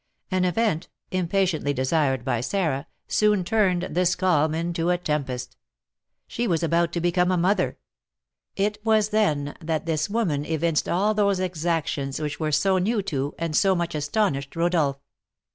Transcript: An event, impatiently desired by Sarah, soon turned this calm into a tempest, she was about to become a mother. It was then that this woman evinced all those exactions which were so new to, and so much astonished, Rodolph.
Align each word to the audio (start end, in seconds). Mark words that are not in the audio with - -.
An 0.31 0.45
event, 0.45 0.89
impatiently 1.11 1.73
desired 1.75 2.25
by 2.25 2.41
Sarah, 2.41 2.87
soon 3.07 3.43
turned 3.43 3.83
this 3.83 4.15
calm 4.15 4.55
into 4.55 4.89
a 4.89 4.97
tempest, 4.97 5.57
she 6.25 6.47
was 6.47 6.63
about 6.63 6.91
to 6.93 6.99
become 6.99 7.29
a 7.29 7.37
mother. 7.37 7.77
It 8.55 8.83
was 8.83 9.09
then 9.09 9.55
that 9.61 9.85
this 9.85 10.09
woman 10.09 10.43
evinced 10.43 10.89
all 10.89 11.13
those 11.13 11.39
exactions 11.39 12.19
which 12.19 12.39
were 12.39 12.51
so 12.51 12.79
new 12.79 13.03
to, 13.03 13.35
and 13.37 13.55
so 13.55 13.75
much 13.75 13.93
astonished, 13.93 14.55
Rodolph. 14.55 14.97